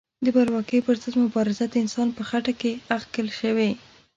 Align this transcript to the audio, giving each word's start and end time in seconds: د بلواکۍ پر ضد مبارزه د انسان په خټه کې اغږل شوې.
د 0.25 0.27
بلواکۍ 0.35 0.79
پر 0.85 0.95
ضد 1.03 1.15
مبارزه 1.23 1.65
د 1.69 1.75
انسان 1.83 2.07
په 2.17 2.21
خټه 2.29 2.53
کې 2.61 2.71
اغږل 2.95 3.27
شوې. 3.39 3.69